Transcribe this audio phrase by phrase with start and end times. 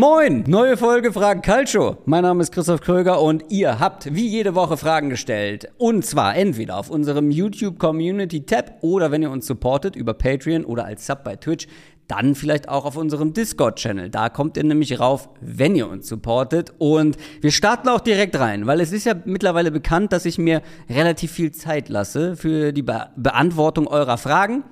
[0.00, 1.98] Moin, neue Folge Fragen Calcio.
[2.06, 5.70] Mein Name ist Christoph Kröger und ihr habt wie jede Woche Fragen gestellt.
[5.76, 10.64] Und zwar entweder auf unserem YouTube Community Tab oder wenn ihr uns supportet über Patreon
[10.64, 11.66] oder als Sub bei Twitch,
[12.08, 14.08] dann vielleicht auch auf unserem Discord-Channel.
[14.08, 16.72] Da kommt ihr nämlich rauf, wenn ihr uns supportet.
[16.78, 20.62] Und wir starten auch direkt rein, weil es ist ja mittlerweile bekannt, dass ich mir
[20.88, 24.64] relativ viel Zeit lasse für die Be Beantwortung eurer Fragen.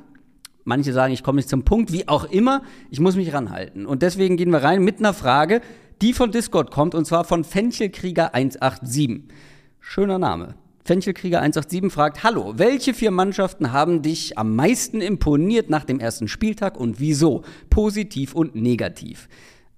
[0.69, 2.61] Manche sagen, ich komme nicht zum Punkt, wie auch immer.
[2.91, 3.87] Ich muss mich ranhalten.
[3.87, 5.63] Und deswegen gehen wir rein mit einer Frage,
[6.03, 9.23] die von Discord kommt, und zwar von Fenchelkrieger187.
[9.81, 10.57] Schöner Name.
[10.87, 16.79] Fenchelkrieger187 fragt, hallo, welche vier Mannschaften haben dich am meisten imponiert nach dem ersten Spieltag
[16.79, 17.45] und wieso?
[17.71, 19.31] Positiv und negativ.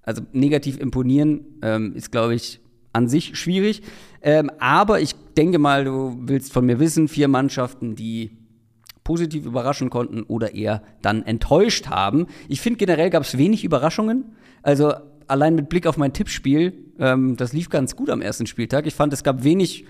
[0.03, 2.59] Also negativ imponieren ähm, ist, glaube ich,
[2.91, 3.81] an sich schwierig.
[4.21, 8.40] Ähm, aber ich denke mal, du willst von mir wissen, vier Mannschaften, die
[9.11, 12.27] positiv überraschen konnten oder eher dann enttäuscht haben.
[12.47, 14.23] Ich finde generell gab es wenig Überraschungen.
[14.63, 14.93] Also
[15.27, 18.87] allein mit Blick auf mein Tippspiel, ähm, das lief ganz gut am ersten Spieltag.
[18.87, 19.83] Ich fand, es gab wenig,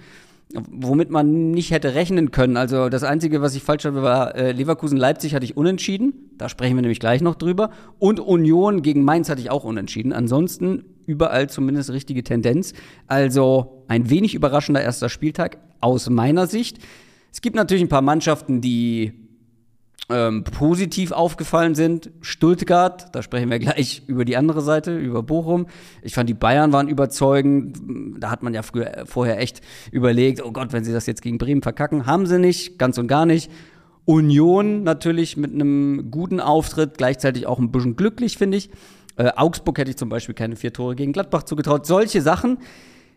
[0.72, 2.58] womit man nicht hätte rechnen können.
[2.58, 6.32] Also das Einzige, was ich falsch hatte, war äh, Leverkusen-Leipzig hatte ich unentschieden.
[6.40, 7.70] Da sprechen wir nämlich gleich noch drüber.
[8.00, 10.14] Und Union gegen Mainz hatte ich auch unentschieden.
[10.14, 12.74] Ansonsten überall zumindest richtige Tendenz.
[13.06, 16.80] Also ein wenig überraschender erster Spieltag aus meiner Sicht.
[17.32, 19.14] Es gibt natürlich ein paar Mannschaften, die
[20.10, 22.12] ähm, positiv aufgefallen sind.
[22.22, 25.68] Stuttgart, da sprechen wir gleich über die andere Seite, über Bochum.
[26.02, 27.78] Ich fand, die Bayern waren überzeugend.
[28.20, 31.22] Da hat man ja früher, äh, vorher echt überlegt, oh Gott, wenn sie das jetzt
[31.22, 32.06] gegen Bremen verkacken.
[32.06, 33.50] Haben sie nicht, ganz und gar nicht.
[34.06, 38.70] Union natürlich mit einem guten Auftritt, gleichzeitig auch ein bisschen glücklich, finde ich.
[39.16, 41.86] Äh, Augsburg hätte ich zum Beispiel keine vier Tore gegen Gladbach zugetraut.
[41.86, 42.58] Solche Sachen.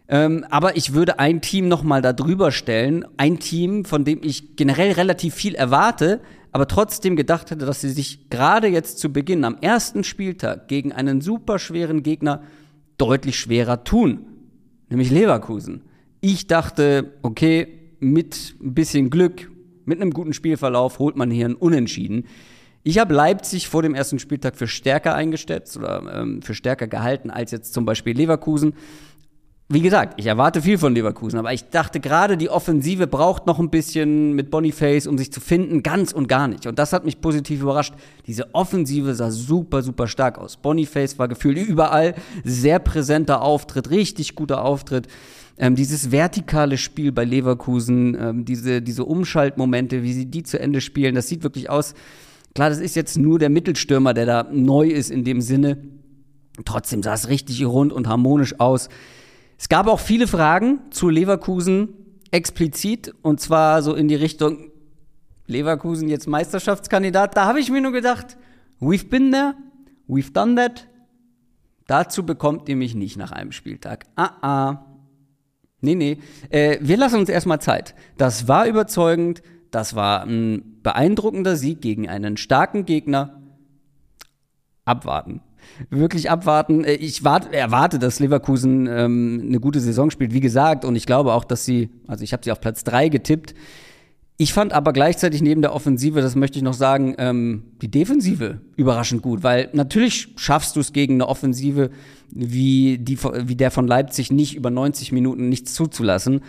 [0.08, 3.04] Ähm, aber ich würde ein Team noch mal da drüber stellen.
[3.16, 6.20] Ein Team, von dem ich generell relativ viel erwarte,
[6.52, 10.92] aber trotzdem gedacht hätte, dass sie sich gerade jetzt zu Beginn am ersten Spieltag gegen
[10.92, 12.42] einen super schweren Gegner
[12.98, 14.26] deutlich schwerer tun.
[14.88, 15.82] Nämlich Leverkusen.
[16.20, 17.66] Ich dachte, okay,
[17.98, 19.50] mit ein bisschen Glück,
[19.84, 22.26] mit einem guten Spielverlauf holt man hier einen Unentschieden.
[22.82, 27.30] Ich habe Leipzig vor dem ersten Spieltag für stärker eingestellt oder ähm, für stärker gehalten
[27.30, 28.74] als jetzt zum Beispiel Leverkusen
[29.70, 33.58] wie gesagt, ich erwarte viel von Leverkusen, aber ich dachte gerade, die Offensive braucht noch
[33.58, 36.66] ein bisschen mit Boniface, um sich zu finden, ganz und gar nicht.
[36.66, 37.94] Und das hat mich positiv überrascht.
[38.26, 40.58] Diese Offensive sah super, super stark aus.
[40.58, 42.14] Boniface war gefühlt überall,
[42.44, 45.08] sehr präsenter Auftritt, richtig guter Auftritt.
[45.56, 50.82] Ähm, dieses vertikale Spiel bei Leverkusen, ähm, diese, diese Umschaltmomente, wie sie die zu Ende
[50.82, 51.94] spielen, das sieht wirklich aus.
[52.54, 55.78] Klar, das ist jetzt nur der Mittelstürmer, der da neu ist in dem Sinne.
[56.66, 58.90] Trotzdem sah es richtig rund und harmonisch aus.
[59.64, 61.94] Es gab auch viele Fragen zu Leverkusen
[62.30, 64.70] explizit und zwar so in die Richtung
[65.46, 67.34] Leverkusen jetzt Meisterschaftskandidat.
[67.34, 68.36] Da habe ich mir nur gedacht,
[68.78, 69.54] we've been there,
[70.06, 70.86] we've done that.
[71.86, 74.04] Dazu bekommt ihr mich nicht nach einem Spieltag.
[74.16, 74.84] Ah, ah.
[75.80, 76.18] Nee, nee.
[76.50, 77.94] Äh, wir lassen uns erstmal Zeit.
[78.18, 79.40] Das war überzeugend.
[79.70, 83.40] Das war ein beeindruckender Sieg gegen einen starken Gegner.
[84.84, 85.40] Abwarten
[85.90, 86.84] wirklich abwarten.
[86.84, 90.84] Äh, ich wart, erwarte, dass Leverkusen ähm, eine gute Saison spielt, wie gesagt.
[90.84, 93.54] Und ich glaube auch, dass sie, also ich habe sie auf Platz 3 getippt.
[94.36, 98.60] Ich fand aber gleichzeitig neben der Offensive, das möchte ich noch sagen, ähm, die Defensive
[98.76, 101.90] überraschend gut, weil natürlich schaffst du es gegen eine Offensive
[102.30, 106.40] wie, die, wie der von Leipzig nicht über 90 Minuten nichts zuzulassen.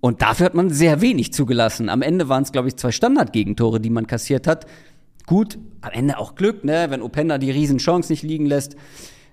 [0.00, 1.88] Und dafür hat man sehr wenig zugelassen.
[1.88, 4.66] Am Ende waren es, glaube ich, zwei Standardgegentore, die man kassiert hat.
[5.28, 6.86] Gut, am Ende auch Glück, ne?
[6.88, 8.76] wenn Openda die Riesenchance nicht liegen lässt,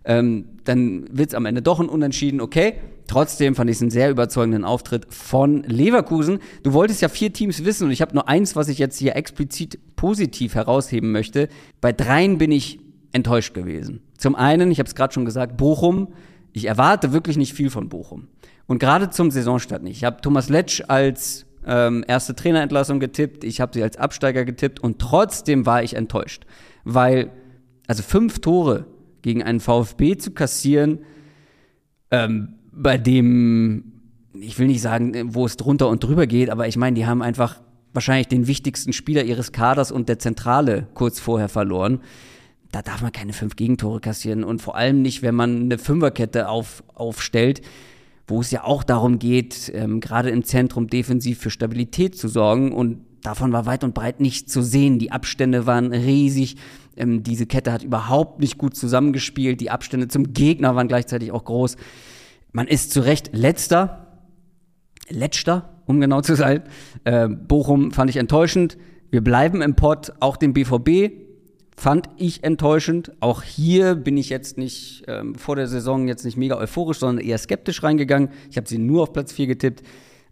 [0.04, 2.74] ähm, dann wird es am Ende doch ein Unentschieden, okay.
[3.08, 6.40] Trotzdem fand ich es einen sehr überzeugenden Auftritt von Leverkusen.
[6.64, 9.16] Du wolltest ja vier Teams wissen und ich habe nur eins, was ich jetzt hier
[9.16, 11.48] explizit positiv herausheben möchte.
[11.80, 12.80] Bei dreien bin ich
[13.14, 14.02] enttäuscht gewesen.
[14.18, 16.10] Zum einen, ich habe es gerade schon gesagt, Bochum.
[16.52, 18.28] Ich erwarte wirklich nicht viel von Bochum.
[18.68, 19.98] Und gerade zum Saisonstart nicht.
[19.98, 24.80] Ich habe Thomas Letsch als ähm, erste Trainerentlassung getippt, ich habe sie als Absteiger getippt
[24.80, 26.46] und trotzdem war ich enttäuscht.
[26.84, 27.32] Weil,
[27.88, 28.86] also fünf Tore
[29.22, 31.00] gegen einen VfB zu kassieren,
[32.12, 34.02] ähm, bei dem,
[34.34, 37.22] ich will nicht sagen, wo es drunter und drüber geht, aber ich meine, die haben
[37.22, 37.62] einfach
[37.94, 42.02] wahrscheinlich den wichtigsten Spieler ihres Kaders und der Zentrale kurz vorher verloren.
[42.72, 46.50] Da darf man keine fünf Gegentore kassieren und vor allem nicht, wenn man eine Fünferkette
[46.50, 47.62] auf, aufstellt
[48.28, 52.72] wo es ja auch darum geht, ähm, gerade im Zentrum defensiv für Stabilität zu sorgen.
[52.72, 54.98] Und davon war weit und breit nicht zu sehen.
[55.00, 56.58] Die Abstände waren riesig.
[56.98, 59.62] Ähm, diese Kette hat überhaupt nicht gut zusammengespielt.
[59.62, 61.78] Die Abstände zum Gegner waren gleichzeitig auch groß.
[62.52, 64.08] Man ist zu Recht letzter,
[65.10, 66.64] letzter, um genau zu sein.
[67.04, 68.78] Äh, Bochum fand ich enttäuschend.
[69.12, 71.25] Wir bleiben im Pott, auch den BVB
[71.78, 73.12] fand ich enttäuschend.
[73.20, 77.26] Auch hier bin ich jetzt nicht ähm, vor der Saison jetzt nicht mega euphorisch, sondern
[77.26, 78.30] eher skeptisch reingegangen.
[78.50, 79.84] Ich habe sie nur auf Platz 4 getippt.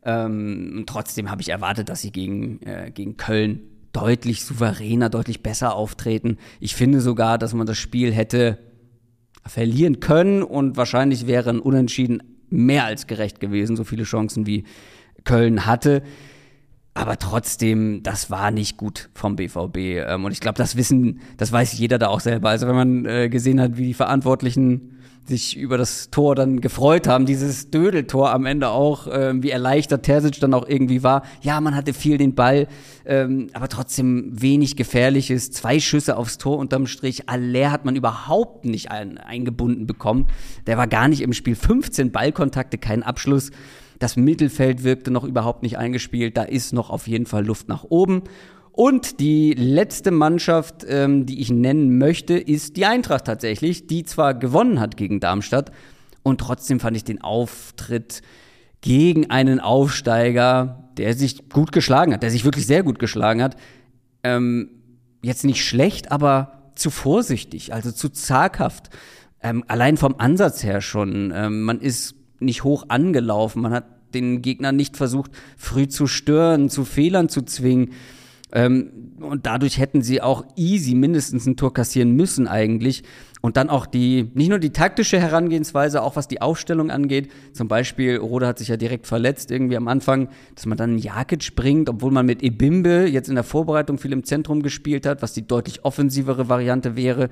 [0.05, 3.61] Ähm, trotzdem habe ich erwartet, dass sie gegen, äh, gegen Köln
[3.93, 6.37] deutlich souveräner, deutlich besser auftreten.
[6.59, 8.57] Ich finde sogar, dass man das Spiel hätte
[9.45, 14.63] verlieren können und wahrscheinlich wäre ein Unentschieden mehr als gerecht gewesen, so viele Chancen wie
[15.23, 16.01] Köln hatte.
[16.95, 19.77] Aber trotzdem, das war nicht gut vom BVB.
[19.77, 22.49] Ähm, und ich glaube, das wissen, das weiß jeder da auch selber.
[22.49, 24.93] Also wenn man äh, gesehen hat, wie die Verantwortlichen
[25.25, 30.03] sich über das Tor dann gefreut haben, dieses Dödeltor am Ende auch, äh, wie erleichtert
[30.03, 31.23] Terzic dann auch irgendwie war.
[31.41, 32.67] Ja, man hatte viel den Ball,
[33.05, 35.51] ähm, aber trotzdem wenig Gefährliches.
[35.51, 37.29] Zwei Schüsse aufs Tor unterm Strich.
[37.29, 40.27] Aller hat man überhaupt nicht ein, eingebunden bekommen.
[40.67, 41.55] Der war gar nicht im Spiel.
[41.55, 43.51] 15 Ballkontakte, kein Abschluss.
[43.99, 46.37] Das Mittelfeld wirkte noch überhaupt nicht eingespielt.
[46.37, 48.23] Da ist noch auf jeden Fall Luft nach oben.
[48.71, 54.33] Und die letzte Mannschaft, ähm, die ich nennen möchte, ist die Eintracht tatsächlich, die zwar
[54.33, 55.71] gewonnen hat gegen Darmstadt
[56.23, 58.21] und trotzdem fand ich den Auftritt
[58.81, 63.57] gegen einen Aufsteiger, der sich gut geschlagen hat, der sich wirklich sehr gut geschlagen hat,
[64.23, 64.69] ähm,
[65.21, 68.89] jetzt nicht schlecht, aber zu vorsichtig, also zu zaghaft.
[69.41, 71.31] Ähm, allein vom Ansatz her schon.
[71.35, 76.69] Ähm, man ist nicht hoch angelaufen, man hat den Gegner nicht versucht, früh zu stören,
[76.69, 77.91] zu Fehlern zu zwingen.
[78.51, 83.03] Ähm, und dadurch hätten sie auch easy mindestens ein Tor kassieren müssen eigentlich.
[83.41, 87.29] Und dann auch die, nicht nur die taktische Herangehensweise, auch was die Aufstellung angeht.
[87.51, 91.55] Zum Beispiel, Rode hat sich ja direkt verletzt irgendwie am Anfang, dass man dann Jakic
[91.55, 95.33] bringt, obwohl man mit Ebimbe jetzt in der Vorbereitung viel im Zentrum gespielt hat, was
[95.33, 97.29] die deutlich offensivere Variante wäre.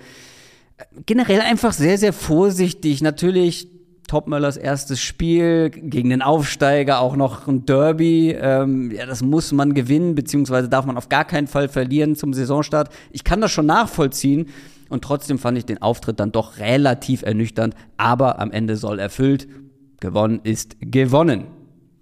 [1.05, 3.01] Generell einfach sehr, sehr vorsichtig.
[3.01, 3.69] Natürlich
[4.11, 8.31] Topmöllers erstes Spiel gegen den Aufsteiger, auch noch ein Derby.
[8.31, 12.33] Ähm, ja, das muss man gewinnen, beziehungsweise darf man auf gar keinen Fall verlieren zum
[12.33, 12.89] Saisonstart.
[13.11, 14.49] Ich kann das schon nachvollziehen.
[14.89, 17.73] Und trotzdem fand ich den Auftritt dann doch relativ ernüchternd.
[17.95, 19.47] Aber am Ende soll erfüllt.
[20.01, 21.45] Gewonnen ist gewonnen.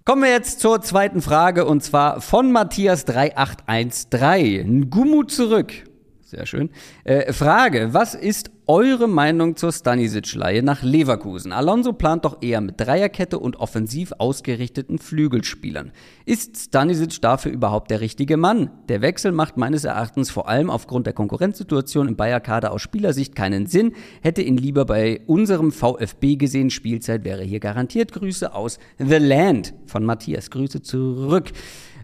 [0.04, 4.80] Kommen wir jetzt zur zweiten Frage und zwar von Matthias 3813.
[4.90, 5.84] Ngumu zurück.
[6.30, 6.70] Sehr schön.
[7.02, 11.50] Äh, Frage: Was ist eure Meinung zur Stanisic-Leihe nach Leverkusen?
[11.50, 15.90] Alonso plant doch eher mit Dreierkette und offensiv ausgerichteten Flügelspielern.
[16.26, 18.70] Ist Stanisic dafür überhaupt der richtige Mann?
[18.88, 23.66] Der Wechsel macht meines Erachtens vor allem aufgrund der Konkurrenzsituation im Bayer-Kader aus Spielersicht keinen
[23.66, 23.94] Sinn.
[24.22, 26.70] Hätte ihn lieber bei unserem VfB gesehen.
[26.70, 28.12] Spielzeit wäre hier garantiert.
[28.12, 30.48] Grüße aus The Land von Matthias.
[30.50, 31.50] Grüße zurück.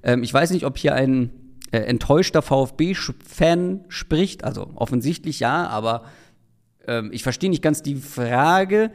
[0.02, 1.30] Ähm, ich weiß nicht, ob hier ein
[1.72, 4.44] äh, enttäuschter VfB-Fan spricht.
[4.44, 6.04] Also offensichtlich ja, aber
[6.86, 8.90] ähm, ich verstehe nicht ganz die Frage.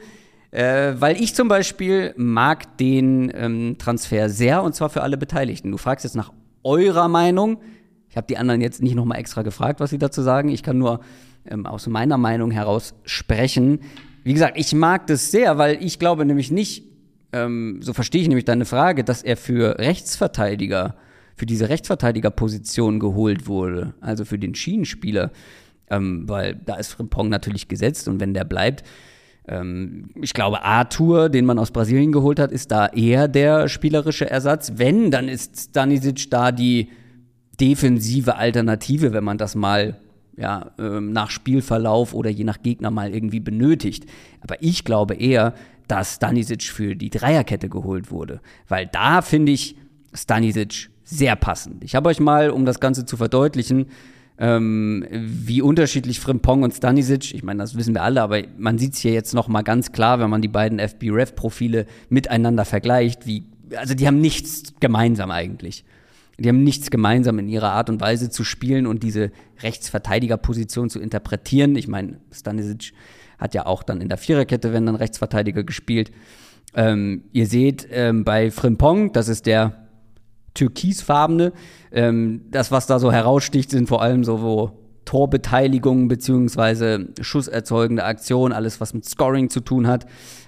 [0.51, 5.71] Äh, weil ich zum Beispiel mag den ähm, Transfer sehr und zwar für alle Beteiligten.
[5.71, 6.33] Du fragst jetzt nach
[6.63, 7.61] eurer Meinung.
[8.09, 10.49] Ich habe die anderen jetzt nicht nochmal extra gefragt, was sie dazu sagen.
[10.49, 10.99] Ich kann nur
[11.45, 13.79] ähm, aus meiner Meinung heraus sprechen.
[14.23, 16.83] Wie gesagt, ich mag das sehr, weil ich glaube nämlich nicht,
[17.31, 20.95] ähm, so verstehe ich nämlich deine Frage, dass er für Rechtsverteidiger
[21.35, 25.31] für diese Rechtsverteidigerposition geholt wurde, also für den Schienenspieler,
[25.89, 28.83] ähm, weil da ist Frimpong natürlich gesetzt und wenn der bleibt,
[29.47, 34.29] ähm, ich glaube, Arthur, den man aus Brasilien geholt hat, ist da eher der spielerische
[34.29, 34.73] Ersatz.
[34.75, 36.89] Wenn, dann ist Stanisic da die
[37.59, 39.99] defensive Alternative, wenn man das mal
[40.37, 44.05] ja, ähm, nach Spielverlauf oder je nach Gegner mal irgendwie benötigt.
[44.41, 45.53] Aber ich glaube eher,
[45.87, 49.75] dass Stanisic für die Dreierkette geholt wurde, weil da finde ich
[50.13, 51.83] Stanisic sehr passend.
[51.83, 53.87] Ich habe euch mal, um das Ganze zu verdeutlichen,
[54.37, 58.93] ähm, wie unterschiedlich Frimpong und Stanisic, ich meine, das wissen wir alle, aber man sieht
[58.93, 63.43] es hier jetzt noch mal ganz klar, wenn man die beiden FB-Ref-Profile miteinander vergleicht, wie,
[63.75, 65.83] also die haben nichts gemeinsam eigentlich.
[66.39, 70.99] Die haben nichts gemeinsam in ihrer Art und Weise zu spielen und diese Rechtsverteidigerposition zu
[70.99, 71.75] interpretieren.
[71.75, 72.93] Ich meine, Stanisic
[73.37, 76.11] hat ja auch dann in der Viererkette, wenn dann Rechtsverteidiger gespielt.
[76.73, 79.80] Ähm, ihr seht ähm, bei Frimpong, das ist der
[80.53, 81.53] türkisfarbene.
[81.91, 84.71] Ähm, das, was da so heraussticht, sind vor allem so wo
[85.05, 90.05] Torbeteiligungen beziehungsweise schusserzeugende Aktionen, alles was mit Scoring zu tun hat.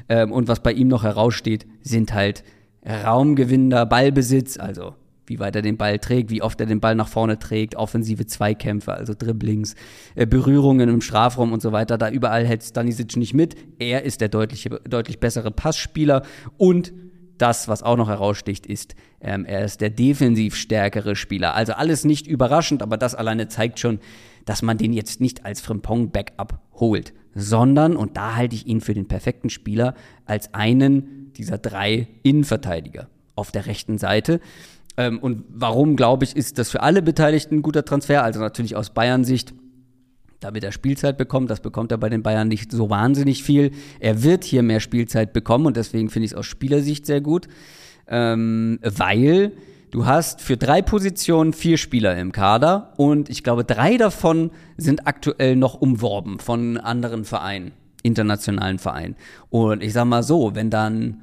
[0.09, 2.43] Ähm, und was bei ihm noch heraussteht, sind halt
[2.85, 4.95] raumgewinnender Ballbesitz, also
[5.25, 8.25] wie weit er den Ball trägt, wie oft er den Ball nach vorne trägt, offensive
[8.25, 9.75] Zweikämpfe, also Dribblings,
[10.15, 11.97] äh, Berührungen im Strafraum und so weiter.
[11.97, 13.55] Da überall hält Stanisic nicht mit.
[13.79, 16.23] Er ist der deutlich, deutlich bessere Passspieler
[16.57, 16.93] und
[17.37, 21.55] das, was auch noch heraussticht, ist, ähm, er ist der defensiv stärkere Spieler.
[21.55, 23.99] Also alles nicht überraschend, aber das alleine zeigt schon,
[24.45, 28.93] dass man den jetzt nicht als Frimpong-Backup holt, sondern, und da halte ich ihn für
[28.93, 34.39] den perfekten Spieler, als einen dieser drei Innenverteidiger auf der rechten Seite.
[34.97, 38.23] Ähm, und warum, glaube ich, ist das für alle Beteiligten ein guter Transfer?
[38.23, 39.53] Also natürlich aus Bayern-Sicht
[40.43, 41.49] damit er Spielzeit bekommt.
[41.49, 43.71] Das bekommt er bei den Bayern nicht so wahnsinnig viel.
[43.99, 47.47] Er wird hier mehr Spielzeit bekommen und deswegen finde ich es aus Spielersicht sehr gut,
[48.07, 49.53] ähm, weil
[49.91, 55.07] du hast für drei Positionen vier Spieler im Kader und ich glaube, drei davon sind
[55.07, 57.71] aktuell noch umworben von anderen Vereinen,
[58.01, 59.15] internationalen Vereinen.
[59.49, 61.21] Und ich sag mal so, wenn dann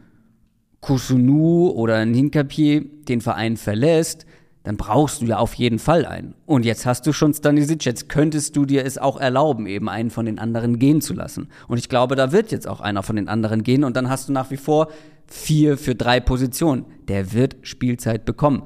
[0.81, 4.27] Kusunu oder ein Hinkapier den Verein verlässt,
[4.63, 6.35] dann brauchst du ja auf jeden Fall einen.
[6.45, 10.11] Und jetzt hast du schon Stanisic, jetzt könntest du dir es auch erlauben, eben einen
[10.11, 11.49] von den anderen gehen zu lassen.
[11.67, 14.29] Und ich glaube, da wird jetzt auch einer von den anderen gehen und dann hast
[14.29, 14.89] du nach wie vor
[15.27, 16.85] vier für drei Positionen.
[17.09, 18.65] Der wird Spielzeit bekommen.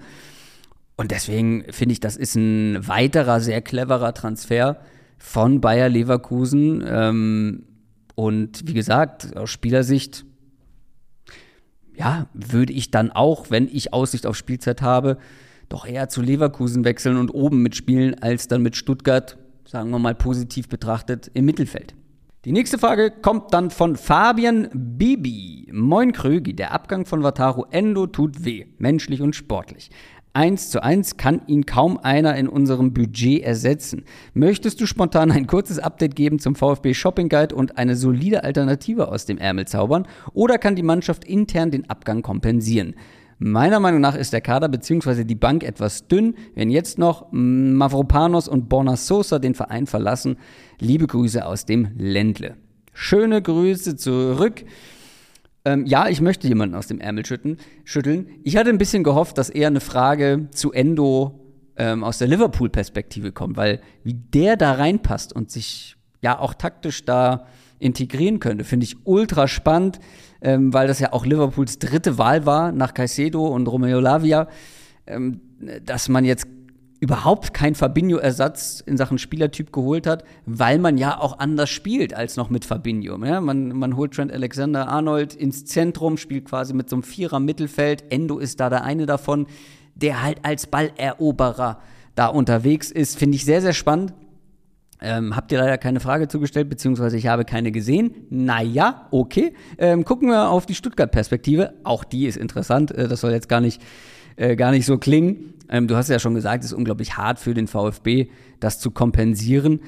[0.96, 4.78] Und deswegen finde ich, das ist ein weiterer sehr cleverer Transfer
[5.18, 6.84] von Bayer Leverkusen.
[6.86, 7.66] Ähm,
[8.14, 10.24] und wie gesagt, aus Spielersicht,
[11.96, 15.18] ja, würde ich dann auch, wenn ich Aussicht auf Spielzeit habe,
[15.68, 20.14] doch eher zu Leverkusen wechseln und oben mitspielen, als dann mit Stuttgart, sagen wir mal
[20.14, 21.94] positiv betrachtet, im Mittelfeld.
[22.44, 25.70] Die nächste Frage kommt dann von Fabian Bibi.
[25.72, 29.90] Moin Krögi, der Abgang von Wataru Endo tut weh, menschlich und sportlich.
[30.36, 34.04] Eins zu eins kann ihn kaum einer in unserem Budget ersetzen.
[34.34, 39.08] Möchtest du spontan ein kurzes Update geben zum VfB Shopping Guide und eine solide Alternative
[39.08, 40.08] aus dem Ärmel zaubern?
[40.32, 42.96] Oder kann die Mannschaft intern den Abgang kompensieren?
[43.46, 45.24] Meiner Meinung nach ist der Kader bzw.
[45.24, 46.34] die Bank etwas dünn.
[46.54, 50.38] Wenn jetzt noch Mavropanos und Borna Sosa den Verein verlassen,
[50.80, 52.56] liebe Grüße aus dem Ländle.
[52.94, 54.64] Schöne Grüße zurück.
[55.66, 58.28] Ähm, ja, ich möchte jemanden aus dem Ärmel schütteln.
[58.44, 61.38] Ich hatte ein bisschen gehofft, dass eher eine Frage zu Endo
[61.76, 67.04] ähm, aus der Liverpool-Perspektive kommt, weil wie der da reinpasst und sich ja auch taktisch
[67.04, 67.46] da
[67.78, 70.00] integrieren könnte, finde ich ultra spannend
[70.44, 74.46] ähm, weil das ja auch Liverpools dritte Wahl war nach Caicedo und Romeo Lavia,
[75.06, 75.40] ähm,
[75.84, 76.46] dass man jetzt
[77.00, 82.36] überhaupt kein Fabinho-Ersatz in Sachen Spielertyp geholt hat, weil man ja auch anders spielt als
[82.36, 83.22] noch mit Fabinho.
[83.24, 88.04] Ja, man, man holt Trent Alexander-Arnold ins Zentrum, spielt quasi mit so einem Vierer-Mittelfeld.
[88.10, 89.46] Endo ist da der eine davon,
[89.94, 91.80] der halt als Balleroberer
[92.14, 93.18] da unterwegs ist.
[93.18, 94.14] Finde ich sehr, sehr spannend.
[95.06, 98.26] Ähm, habt ihr leider keine Frage zugestellt, beziehungsweise ich habe keine gesehen.
[98.30, 99.52] Naja, okay.
[99.76, 101.74] Ähm, gucken wir auf die Stuttgart-Perspektive.
[101.84, 102.90] Auch die ist interessant.
[102.90, 103.82] Äh, das soll jetzt gar nicht,
[104.36, 105.52] äh, gar nicht so klingen.
[105.68, 108.30] Ähm, du hast ja schon gesagt, es ist unglaublich hart für den VfB,
[108.60, 109.80] das zu kompensieren.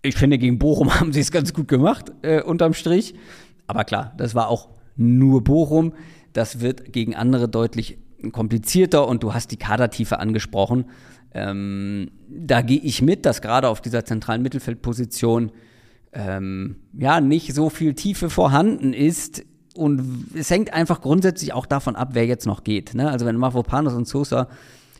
[0.00, 3.14] Ich finde, gegen Bochum haben sie es ganz gut gemacht, äh, unterm Strich.
[3.66, 5.92] Aber klar, das war auch nur Bochum.
[6.32, 7.98] Das wird gegen andere deutlich
[8.32, 10.86] komplizierter und du hast die Kadertiefe angesprochen.
[11.34, 15.52] Ähm, da gehe ich mit, dass gerade auf dieser zentralen Mittelfeldposition
[16.12, 19.44] ähm, ja nicht so viel Tiefe vorhanden ist.
[19.74, 22.94] Und es hängt einfach grundsätzlich auch davon ab, wer jetzt noch geht.
[22.94, 23.10] Ne?
[23.10, 24.48] Also wenn Mavropanos und Sosa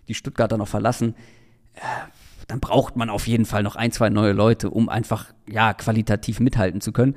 [0.09, 1.15] die Stuttgarter noch verlassen,
[1.75, 1.81] äh,
[2.49, 6.41] dann braucht man auf jeden Fall noch ein, zwei neue Leute, um einfach ja qualitativ
[6.41, 7.15] mithalten zu können.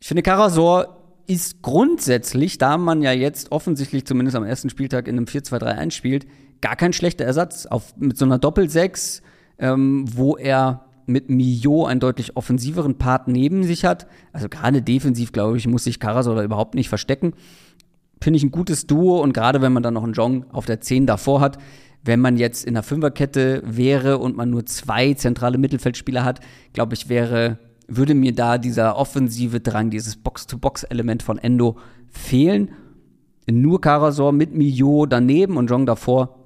[0.00, 5.16] Ich finde, Karasor ist grundsätzlich, da man ja jetzt offensichtlich zumindest am ersten Spieltag in
[5.16, 6.26] einem 4-2-3-1 spielt,
[6.60, 7.66] gar kein schlechter Ersatz.
[7.66, 9.22] Auf, mit so einer Doppel-6,
[9.58, 14.06] ähm, wo er mit Mio einen deutlich offensiveren Part neben sich hat.
[14.32, 17.34] Also gerade defensiv, glaube ich, muss sich Karasor überhaupt nicht verstecken.
[18.20, 20.80] Finde ich ein gutes Duo und gerade wenn man dann noch einen Jong auf der
[20.80, 21.58] 10 davor hat,
[22.04, 26.40] wenn man jetzt in der Fünferkette wäre und man nur zwei zentrale Mittelfeldspieler hat,
[26.72, 27.58] glaube ich, wäre,
[27.88, 31.76] würde mir da dieser offensive Drang, dieses Box-to-Box-Element von Endo
[32.08, 32.70] fehlen.
[33.50, 36.43] Nur Karasor mit Mio daneben und Jong davor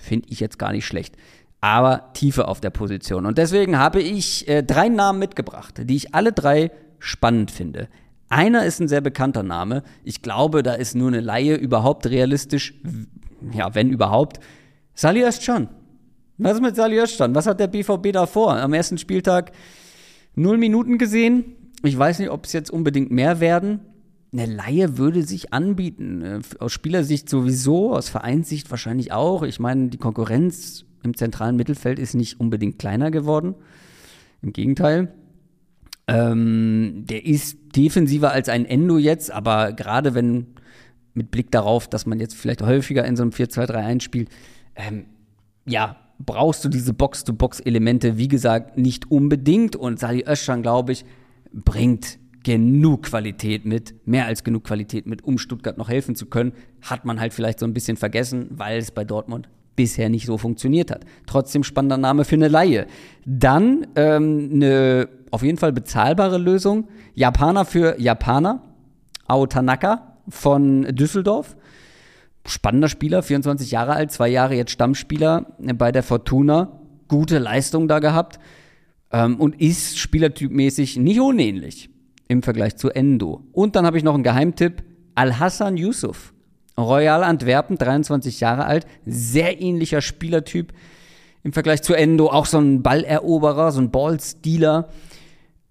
[0.00, 1.16] Finde ich jetzt gar nicht schlecht.
[1.60, 3.26] Aber Tiefe auf der Position.
[3.26, 7.88] Und deswegen habe ich äh, drei Namen mitgebracht, die ich alle drei spannend finde.
[8.28, 9.82] Einer ist ein sehr bekannter Name.
[10.04, 12.74] Ich glaube, da ist nur eine Laie überhaupt realistisch.
[13.52, 14.40] Ja, wenn überhaupt.
[14.94, 15.68] Sali Özcan.
[16.38, 17.34] Was ist mit Sali Özcan?
[17.34, 18.56] Was hat der BVB da vor?
[18.56, 19.52] Am ersten Spieltag
[20.34, 21.56] null Minuten gesehen.
[21.82, 23.80] Ich weiß nicht, ob es jetzt unbedingt mehr werden
[24.32, 26.22] eine Laie würde sich anbieten.
[26.22, 29.42] Äh, aus Spielersicht sowieso, aus Vereinssicht wahrscheinlich auch.
[29.42, 33.54] Ich meine, die Konkurrenz im zentralen Mittelfeld ist nicht unbedingt kleiner geworden.
[34.42, 35.12] Im Gegenteil.
[36.06, 40.46] Ähm, der ist defensiver als ein Endo jetzt, aber gerade wenn
[41.14, 44.28] mit Blick darauf, dass man jetzt vielleicht häufiger in so einem 4-2-3-1 spielt,
[44.76, 45.06] ähm,
[45.66, 49.76] ja, brauchst du diese Box-to-Box-Elemente, wie gesagt, nicht unbedingt.
[49.76, 51.04] Und Sali Özcan, glaube ich,
[51.52, 56.52] bringt genug Qualität mit, mehr als genug Qualität mit, um Stuttgart noch helfen zu können,
[56.82, 60.38] hat man halt vielleicht so ein bisschen vergessen, weil es bei Dortmund bisher nicht so
[60.38, 61.04] funktioniert hat.
[61.26, 62.86] Trotzdem spannender Name für eine Laie.
[63.24, 66.88] Dann ähm, eine auf jeden Fall bezahlbare Lösung.
[67.14, 68.62] Japaner für Japaner.
[69.26, 71.56] Ao Tanaka von Düsseldorf.
[72.46, 76.80] Spannender Spieler, 24 Jahre alt, zwei Jahre jetzt Stammspieler bei der Fortuna.
[77.06, 78.38] Gute Leistung da gehabt
[79.12, 81.90] ähm, und ist spielertypmäßig nicht unähnlich
[82.30, 83.42] im Vergleich zu Endo.
[83.50, 84.84] Und dann habe ich noch einen Geheimtipp,
[85.16, 86.32] Al-Hassan Yusuf.
[86.78, 90.72] Royal Antwerpen, 23 Jahre alt, sehr ähnlicher Spielertyp
[91.42, 94.88] im Vergleich zu Endo, auch so ein Balleroberer, so ein Ballstealer.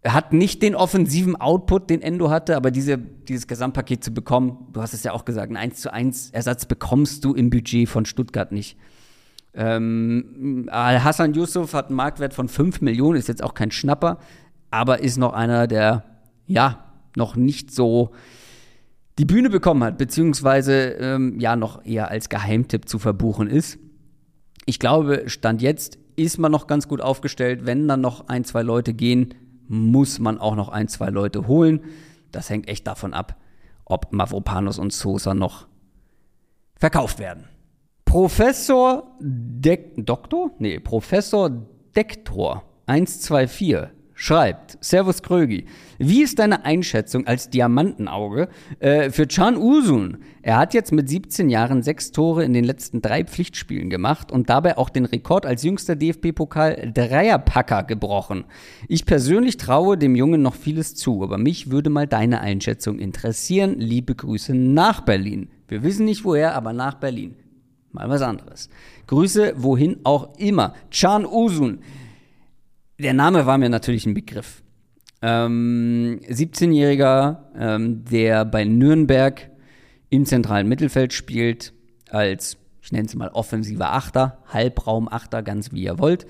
[0.01, 4.68] Er hat nicht den offensiven Output, den Endo hatte, aber diese, dieses Gesamtpaket zu bekommen,
[4.74, 7.88] du hast es ja auch gesagt, ein 1 zu 1 Ersatz bekommst du im Budget
[7.88, 8.78] von Stuttgart nicht.
[9.54, 14.20] Ähm, Hassan Yusuf hat einen Marktwert von 5 Millionen, ist jetzt auch kein Schnapper,
[14.72, 16.04] aber ist noch einer, der
[16.50, 16.84] ja
[17.15, 18.12] noch nicht so
[19.18, 23.77] die Bühne bekommen hat, beziehungsweise ähm, ja noch eher als Geheimtipp zu verbuchen ist.
[24.65, 27.65] Ich glaube, Stand jetzt ist man noch ganz gut aufgestellt.
[27.65, 29.34] Wenn dann noch ein, zwei Leute gehen,
[29.68, 31.82] muss man auch noch ein, zwei Leute holen.
[32.32, 33.38] Das hängt echt davon ab,
[33.86, 35.68] ob Mavropanos und Sosa noch
[36.75, 37.46] verkauft werden.
[38.06, 39.98] Professor Dek?
[40.60, 41.51] Nee, Professor
[41.96, 43.89] Dektor 124
[44.21, 45.63] schreibt, Servus Krögi,
[45.97, 48.49] wie ist deine Einschätzung als Diamantenauge
[48.79, 50.17] äh, für Can Usun?
[50.41, 54.49] Er hat jetzt mit 17 Jahren sechs Tore in den letzten drei Pflichtspielen gemacht und
[54.49, 58.43] dabei auch den Rekord als jüngster DFB-Pokal-Dreierpacker gebrochen.
[58.89, 63.79] Ich persönlich traue dem Jungen noch vieles zu, aber mich würde mal deine Einschätzung interessieren.
[63.79, 65.47] Liebe Grüße nach Berlin.
[65.69, 67.35] Wir wissen nicht woher, aber nach Berlin.
[67.93, 68.69] Mal was anderes.
[69.07, 70.73] Grüße wohin auch immer.
[70.91, 71.79] Can Usun
[73.00, 74.62] der Name war mir natürlich ein Begriff.
[75.22, 79.50] Ähm, 17-Jähriger, ähm, der bei Nürnberg
[80.10, 81.74] im zentralen Mittelfeld spielt,
[82.10, 86.25] als, ich nenne es mal, offensiver Achter, Halbraum-Achter, ganz wie ihr wollt.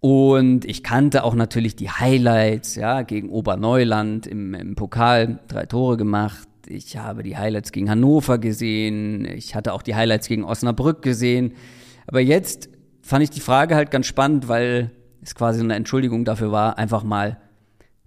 [0.00, 5.96] Und ich kannte auch natürlich die Highlights, ja, gegen Oberneuland im, im Pokal, drei Tore
[5.96, 6.48] gemacht.
[6.66, 9.24] Ich habe die Highlights gegen Hannover gesehen.
[9.24, 11.54] Ich hatte auch die Highlights gegen Osnabrück gesehen.
[12.06, 12.68] Aber jetzt
[13.02, 17.02] fand ich die Frage halt ganz spannend, weil es quasi eine Entschuldigung dafür war, einfach
[17.02, 17.38] mal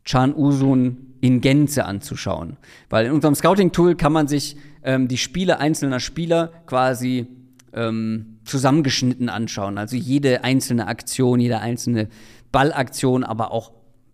[0.06, 2.58] Chan Usun in Gänze anzuschauen.
[2.90, 7.28] Weil in unserem Scouting-Tool kann man sich ähm, die Spiele einzelner Spieler quasi
[7.74, 9.78] ähm, zusammengeschnitten anschauen.
[9.78, 12.10] Also jede einzelne Aktion, jede einzelne
[12.52, 13.72] Ballaktion, aber auch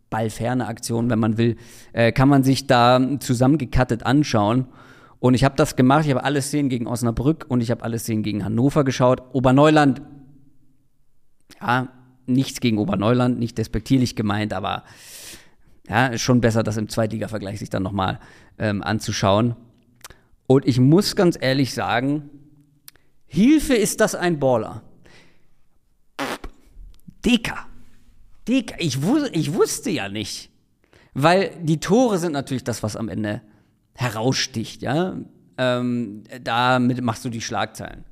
[0.10, 1.58] ballferne Aktion, wenn man will,
[1.94, 4.68] äh, kann man sich da zusammengekattet anschauen.
[5.20, 8.04] Und ich habe das gemacht, ich habe alles Szenen gegen Osnabrück und ich habe alles
[8.04, 9.24] Szenen gegen Hannover geschaut.
[9.34, 10.02] Oberneuland,
[11.60, 11.88] ja,
[12.28, 14.84] nichts gegen Oberneuland, nicht despektierlich gemeint, aber
[15.88, 18.20] ja, ist schon besser, das im Zweitliga-Vergleich sich dann nochmal
[18.58, 19.56] ähm, anzuschauen.
[20.46, 22.30] Und ich muss ganz ehrlich sagen,
[23.26, 24.84] Hilfe ist das ein Baller.
[27.26, 27.66] Deka.
[28.48, 28.76] Deka.
[28.80, 30.50] Ich, wus ich wusste ja nicht.
[31.14, 33.42] Weil die Tore sind natürlich das, was am Ende
[33.94, 35.18] heraussticht, ja.
[35.58, 38.06] Ähm, damit machst du die Schlagzeilen.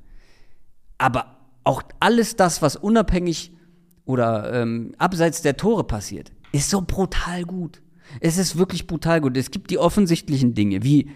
[0.98, 3.52] Aber auch alles das, was unabhängig
[4.06, 7.82] oder ähm, abseits der Tore passiert, ist so brutal gut.
[8.20, 9.36] Es ist wirklich brutal gut.
[9.36, 11.10] Es gibt die offensichtlichen Dinge wie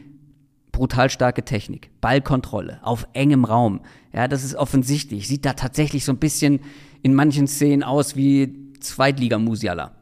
[0.73, 3.81] brutal starke Technik, Ballkontrolle auf engem Raum.
[4.13, 5.29] Ja, das ist offensichtlich.
[5.29, 6.61] Sieht da tatsächlich so ein bisschen
[7.03, 9.93] in manchen Szenen aus wie Zweitliga-Musiala.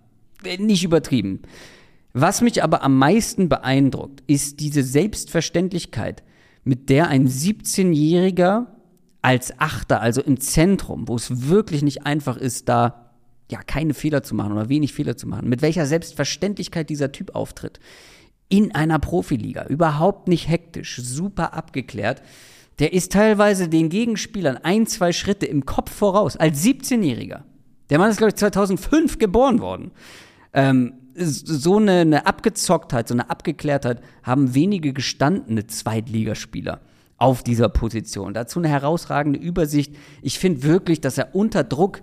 [0.59, 1.43] Nicht übertrieben.
[2.13, 6.23] Was mich aber am meisten beeindruckt, ist diese Selbstverständlichkeit,
[6.65, 8.67] mit der ein 17-Jähriger
[9.29, 13.11] als Achter, also im Zentrum, wo es wirklich nicht einfach ist, da
[13.51, 17.35] ja keine Fehler zu machen oder wenig Fehler zu machen, mit welcher Selbstverständlichkeit dieser Typ
[17.35, 17.79] auftritt.
[18.49, 22.23] In einer Profiliga, überhaupt nicht hektisch, super abgeklärt.
[22.79, 27.43] Der ist teilweise den Gegenspielern ein, zwei Schritte im Kopf voraus, als 17-Jähriger.
[27.91, 29.91] Der Mann ist, glaube ich, 2005 geboren worden.
[30.55, 36.81] Ähm, so eine, eine Abgezocktheit, so eine Abgeklärtheit haben wenige gestandene Zweitligaspieler
[37.19, 38.33] auf dieser Position.
[38.33, 39.95] Dazu eine herausragende Übersicht.
[40.23, 42.01] Ich finde wirklich, dass er unter Druck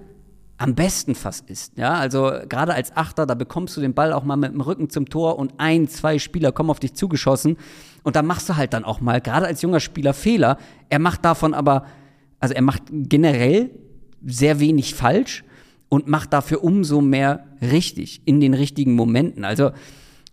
[0.58, 1.78] am besten fast ist.
[1.78, 4.90] Ja, also gerade als Achter, da bekommst du den Ball auch mal mit dem Rücken
[4.90, 7.58] zum Tor und ein, zwei Spieler kommen auf dich zugeschossen
[8.04, 10.58] und da machst du halt dann auch mal, gerade als junger Spieler, Fehler.
[10.90, 11.86] Er macht davon aber,
[12.40, 13.72] also er macht generell
[14.26, 15.44] sehr wenig falsch
[15.90, 19.44] und macht dafür umso mehr richtig in den richtigen Momenten.
[19.44, 19.72] Also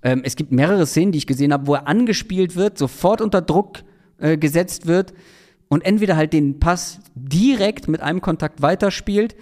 [0.03, 3.43] ähm, es gibt mehrere Szenen, die ich gesehen habe, wo er angespielt wird, sofort unter
[3.43, 3.81] Druck
[4.23, 5.13] äh, gesetzt wird
[5.69, 9.37] und entweder halt den Pass direkt mit einem Kontakt weiterspielt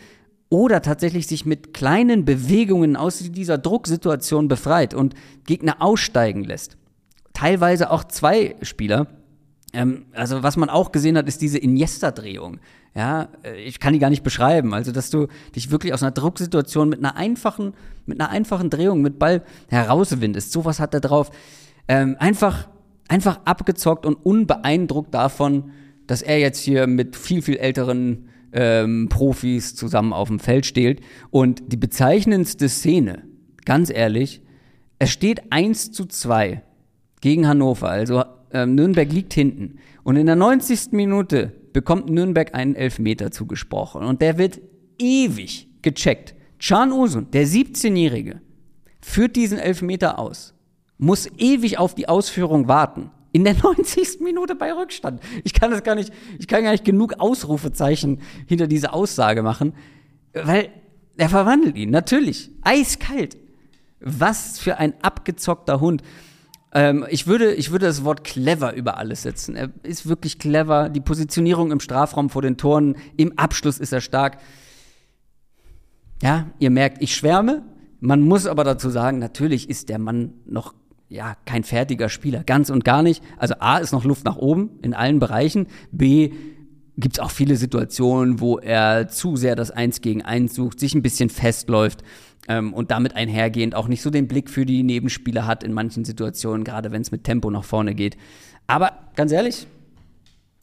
[0.48, 5.14] oder tatsächlich sich mit kleinen Bewegungen aus dieser Drucksituation befreit und
[5.46, 6.76] Gegner aussteigen lässt.
[7.32, 9.06] Teilweise auch zwei Spieler.
[9.72, 12.58] Ähm, also was man auch gesehen hat, ist diese Iniesta-Drehung.
[12.94, 14.74] Ja, äh, ich kann die gar nicht beschreiben.
[14.74, 17.74] Also, dass du dich wirklich aus einer Drucksituation mit einer einfachen,
[18.06, 20.50] mit einer einfachen Drehung mit Ball herauswindest.
[20.50, 21.30] Sowas hat er drauf.
[21.86, 22.66] Ähm, einfach
[23.10, 25.72] einfach abgezockt und unbeeindruckt davon,
[26.06, 31.00] dass er jetzt hier mit viel, viel älteren ähm, Profis zusammen auf dem Feld steht.
[31.30, 33.24] Und die bezeichnendste Szene,
[33.64, 34.42] ganz ehrlich,
[34.98, 36.62] es steht 1 zu 2
[37.20, 37.90] gegen Hannover.
[37.90, 39.78] Also ähm, Nürnberg liegt hinten.
[40.04, 40.92] Und in der 90.
[40.92, 44.02] Minute bekommt Nürnberg einen Elfmeter zugesprochen.
[44.02, 44.60] Und der wird
[44.98, 46.34] ewig gecheckt.
[46.60, 48.40] Can Usun, der 17-Jährige,
[49.00, 50.54] führt diesen Elfmeter aus,
[51.00, 53.10] muss ewig auf die Ausführung warten.
[53.32, 54.20] In der 90.
[54.20, 55.20] Minute bei Rückstand.
[55.44, 59.72] Ich kann das gar nicht, ich kann gar nicht genug Ausrufezeichen hinter diese Aussage machen,
[60.32, 60.70] weil
[61.16, 62.50] er verwandelt ihn, natürlich.
[62.62, 63.36] Eiskalt.
[64.00, 66.02] Was für ein abgezockter Hund.
[66.72, 69.56] Ähm, ich, würde, ich würde das Wort clever über alles setzen.
[69.56, 70.88] Er ist wirklich clever.
[70.88, 74.38] Die Positionierung im Strafraum vor den Toren, im Abschluss ist er stark.
[76.22, 77.62] Ja, ihr merkt, ich schwärme.
[78.00, 80.74] Man muss aber dazu sagen, natürlich ist der Mann noch
[81.10, 83.22] ja, kein fertiger Spieler, ganz und gar nicht.
[83.36, 85.66] Also A ist noch Luft nach oben in allen Bereichen.
[85.90, 86.32] B
[86.96, 90.94] gibt es auch viele Situationen, wo er zu sehr das Eins gegen Eins sucht, sich
[90.94, 92.04] ein bisschen festläuft
[92.48, 96.04] ähm, und damit einhergehend auch nicht so den Blick für die Nebenspieler hat in manchen
[96.04, 98.16] Situationen, gerade wenn es mit Tempo nach vorne geht.
[98.68, 99.66] Aber ganz ehrlich,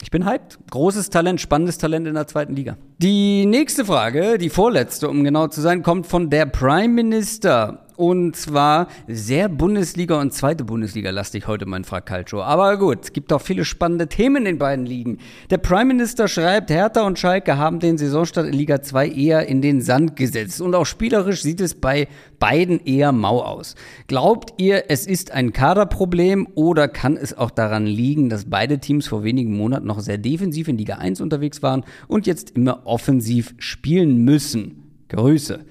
[0.01, 0.59] ich bin hyped.
[0.71, 2.77] Großes Talent, spannendes Talent in der zweiten Liga.
[2.99, 7.86] Die nächste Frage, die vorletzte, um genau zu sein, kommt von der Prime Minister.
[7.97, 12.43] Und zwar sehr Bundesliga und zweite Bundesliga lastig heute mein Frag Calcio.
[12.43, 15.17] Aber gut, es gibt auch viele spannende Themen in den beiden Ligen.
[15.49, 19.63] Der Prime Minister schreibt, Hertha und Schalke haben den Saisonstart in Liga 2 eher in
[19.63, 20.61] den Sand gesetzt.
[20.61, 22.07] Und auch spielerisch sieht es bei
[22.37, 23.73] beiden eher mau aus.
[24.05, 29.07] Glaubt ihr, es ist ein Kaderproblem oder kann es auch daran liegen, dass beide Teams
[29.07, 33.55] vor wenigen Monaten noch sehr defensiv in Liga 1 unterwegs waren und jetzt immer offensiv
[33.57, 34.83] spielen müssen?
[35.09, 35.65] Grüße.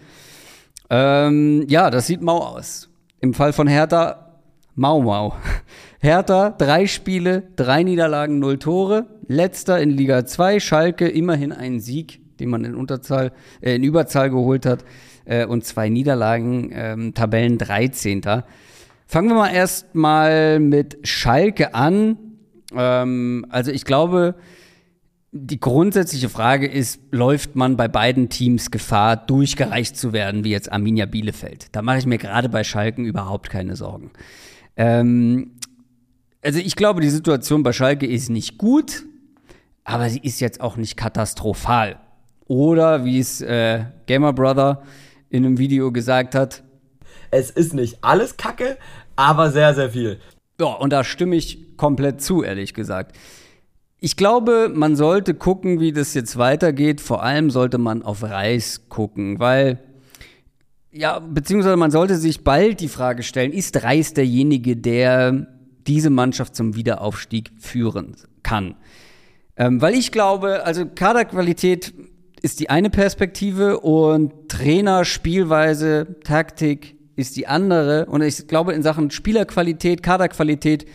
[0.90, 2.88] Ähm, ja, das sieht mau aus.
[3.20, 4.38] Im Fall von Hertha,
[4.74, 5.34] mau mau.
[6.00, 9.06] Hertha, drei Spiele, drei Niederlagen, null Tore.
[9.28, 14.30] Letzter in Liga 2, Schalke, immerhin einen Sieg, den man in, Unterzahl, äh, in Überzahl
[14.30, 14.84] geholt hat.
[15.24, 18.22] Äh, und zwei Niederlagen, ähm, Tabellen 13.
[19.08, 22.16] Fangen wir mal erst mal mit Schalke an.
[22.74, 24.36] Ähm, also ich glaube,
[25.40, 30.70] die grundsätzliche Frage ist, läuft man bei beiden Teams Gefahr, durchgereicht zu werden, wie jetzt
[30.70, 31.66] Arminia Bielefeld?
[31.72, 34.10] Da mache ich mir gerade bei Schalken überhaupt keine Sorgen.
[34.76, 35.52] Ähm,
[36.42, 39.04] also ich glaube, die Situation bei Schalke ist nicht gut,
[39.84, 41.98] aber sie ist jetzt auch nicht katastrophal.
[42.46, 44.82] Oder wie es äh, Gamer Brother
[45.30, 46.62] in einem Video gesagt hat.
[47.30, 48.78] Es ist nicht alles Kacke,
[49.16, 50.20] aber sehr, sehr viel.
[50.60, 53.16] Ja, und da stimme ich komplett zu, ehrlich gesagt.
[53.98, 57.00] Ich glaube, man sollte gucken, wie das jetzt weitergeht.
[57.00, 59.80] Vor allem sollte man auf Reis gucken, weil
[60.96, 65.46] ja, beziehungsweise man sollte sich bald die Frage stellen, ist Reis derjenige, der
[65.86, 68.76] diese Mannschaft zum Wiederaufstieg führen kann?
[69.56, 71.92] Ähm, weil ich glaube, also Kaderqualität
[72.42, 78.06] ist die eine Perspektive und Trainer, Spielweise, Taktik ist die andere.
[78.06, 80.86] Und ich glaube, in Sachen Spielerqualität, Kaderqualität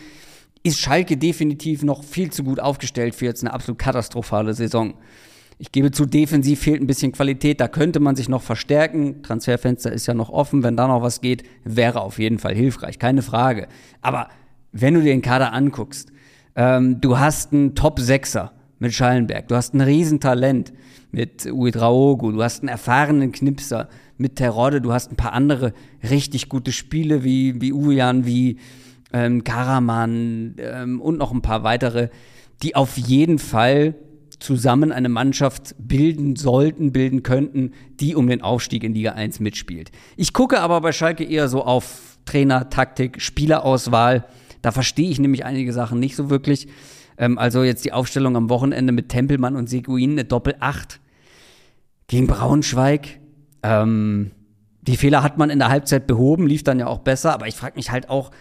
[0.62, 4.94] ist Schalke definitiv noch viel zu gut aufgestellt für jetzt eine absolut katastrophale Saison.
[5.58, 9.22] Ich gebe zu, defensiv fehlt ein bisschen Qualität, da könnte man sich noch verstärken.
[9.22, 12.98] Transferfenster ist ja noch offen, wenn da noch was geht, wäre auf jeden Fall hilfreich,
[12.98, 13.68] keine Frage.
[14.00, 14.28] Aber
[14.72, 16.10] wenn du dir den Kader anguckst,
[16.56, 20.72] ähm, du hast einen Top-Sechser mit Schallenberg, du hast ein Riesentalent
[21.12, 25.74] mit Uedraogo, du hast einen erfahrenen Knipser mit Terodde, du hast ein paar andere
[26.08, 28.58] richtig gute Spiele wie, wie Ujan, wie
[29.12, 32.08] ähm, Karaman ähm, und noch ein paar weitere,
[32.62, 33.94] die auf jeden Fall
[34.38, 39.92] zusammen eine Mannschaft bilden sollten, bilden könnten, die um den Aufstieg in Liga 1 mitspielt.
[40.16, 44.26] Ich gucke aber bei Schalke eher so auf Trainer, Taktik, Spielerauswahl.
[44.60, 46.68] Da verstehe ich nämlich einige Sachen nicht so wirklich.
[47.18, 50.98] Ähm, also jetzt die Aufstellung am Wochenende mit Tempelmann und Seguin, eine Doppel-8
[52.08, 53.20] gegen Braunschweig.
[53.62, 54.32] Ähm,
[54.82, 57.54] die Fehler hat man in der Halbzeit behoben, lief dann ja auch besser, aber ich
[57.54, 58.32] frage mich halt auch,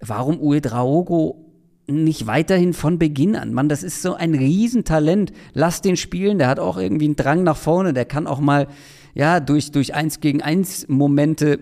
[0.00, 1.44] warum Uedraogo
[1.86, 3.52] nicht weiterhin von Beginn an?
[3.54, 5.32] Mann, das ist so ein Riesentalent.
[5.54, 8.68] Lass den spielen, der hat auch irgendwie einen Drang nach vorne, der kann auch mal,
[9.14, 11.60] ja, durch, durch eins gegen eins Momente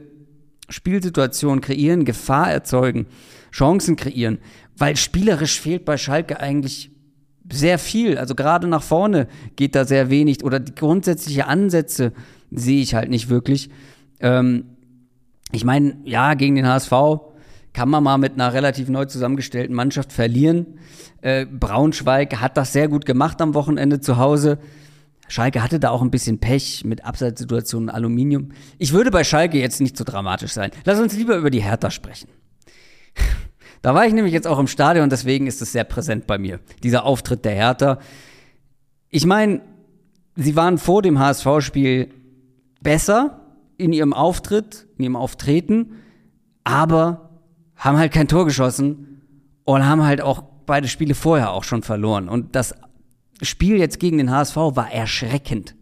[0.68, 3.06] Spielsituationen kreieren, Gefahr erzeugen,
[3.52, 4.38] Chancen kreieren,
[4.76, 6.90] weil spielerisch fehlt bei Schalke eigentlich
[7.50, 8.18] sehr viel.
[8.18, 12.12] Also gerade nach vorne geht da sehr wenig oder die grundsätzliche Ansätze
[12.50, 13.70] sehe ich halt nicht wirklich.
[14.20, 14.64] Ähm,
[15.52, 16.92] ich meine, ja, gegen den HSV
[17.76, 20.78] kann man mal mit einer relativ neu zusammengestellten Mannschaft verlieren.
[21.20, 24.58] Äh, Braunschweig hat das sehr gut gemacht am Wochenende zu Hause.
[25.28, 28.52] Schalke hatte da auch ein bisschen Pech mit Abseitssituationen Aluminium.
[28.78, 30.70] Ich würde bei Schalke jetzt nicht so dramatisch sein.
[30.86, 32.28] Lass uns lieber über die Hertha sprechen.
[33.82, 36.58] Da war ich nämlich jetzt auch im Stadion, deswegen ist es sehr präsent bei mir,
[36.82, 38.00] dieser Auftritt der Hertha.
[39.10, 39.60] Ich meine,
[40.34, 42.08] sie waren vor dem HSV-Spiel
[42.80, 43.42] besser
[43.76, 45.92] in ihrem Auftritt, in ihrem Auftreten,
[46.64, 47.25] aber
[47.76, 49.20] haben halt kein Tor geschossen
[49.64, 52.28] und haben halt auch beide Spiele vorher auch schon verloren.
[52.28, 52.74] Und das
[53.42, 55.74] Spiel jetzt gegen den HSV war erschreckend.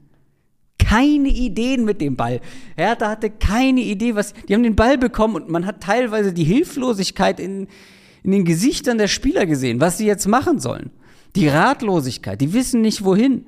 [0.78, 2.40] Keine Ideen mit dem Ball.
[2.76, 4.34] Hertha hatte keine Idee, was.
[4.48, 7.68] Die haben den Ball bekommen und man hat teilweise die Hilflosigkeit in,
[8.22, 10.90] in den Gesichtern der Spieler gesehen, was sie jetzt machen sollen.
[11.36, 13.46] Die Ratlosigkeit, die wissen nicht wohin.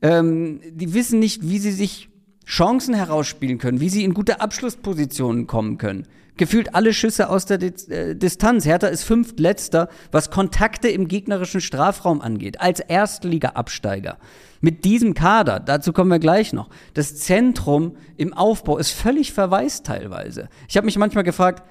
[0.00, 2.08] Ähm, die wissen nicht, wie sie sich
[2.46, 6.06] Chancen herausspielen können, wie sie in gute Abschlusspositionen kommen können.
[6.38, 8.64] Gefühlt alle Schüsse aus der äh, Distanz.
[8.64, 14.16] Hertha ist fünftletzter, was Kontakte im gegnerischen Strafraum angeht, als Erstliga-Absteiger.
[14.60, 19.84] Mit diesem Kader, dazu kommen wir gleich noch, das Zentrum im Aufbau ist völlig verwaist
[19.84, 20.48] teilweise.
[20.68, 21.62] Ich habe mich manchmal gefragt,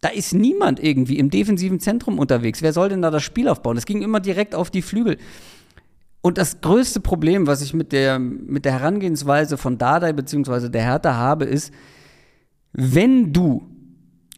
[0.00, 2.62] da ist niemand irgendwie im defensiven Zentrum unterwegs.
[2.62, 3.74] Wer soll denn da das Spiel aufbauen?
[3.74, 5.18] Das ging immer direkt auf die Flügel.
[6.22, 10.68] Und das größte Problem, was ich mit der, mit der Herangehensweise von Dardai bzw.
[10.68, 11.72] der Hertha habe, ist,
[12.72, 13.66] wenn du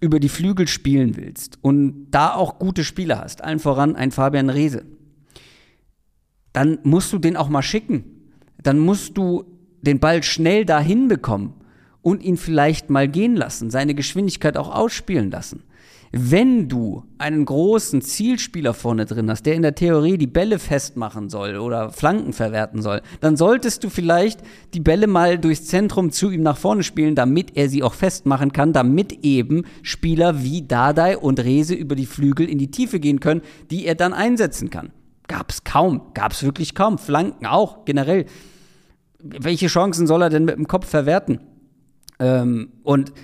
[0.03, 4.51] über die Flügel spielen willst und da auch gute Spieler hast, allen voran ein Fabian
[4.51, 4.85] Reese,
[6.53, 8.05] dann musst du den auch mal schicken.
[8.62, 9.45] Dann musst du
[9.81, 11.55] den Ball schnell dahin bekommen
[12.03, 15.62] und ihn vielleicht mal gehen lassen, seine Geschwindigkeit auch ausspielen lassen.
[16.14, 21.31] Wenn du einen großen Zielspieler vorne drin hast, der in der Theorie die Bälle festmachen
[21.31, 24.40] soll oder Flanken verwerten soll, dann solltest du vielleicht
[24.75, 28.53] die Bälle mal durchs Zentrum zu ihm nach vorne spielen, damit er sie auch festmachen
[28.53, 33.20] kann, damit eben Spieler wie Dardai und Rese über die Flügel in die Tiefe gehen
[33.20, 34.90] können, die er dann einsetzen kann.
[35.29, 36.98] Gab's kaum, gab's wirklich kaum.
[36.98, 38.27] Flanken auch, generell.
[39.18, 41.40] Welche Chancen soll er denn mit dem Kopf verwerten?
[42.18, 43.14] Ähm, und